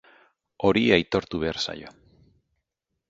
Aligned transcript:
Hori 0.69 0.83
aitortu 0.95 1.43
behar 1.43 1.61
zaio. 1.67 1.93